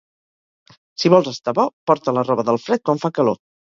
[1.03, 3.43] Si vols estar bo, porta la roba del fred quan fa calor.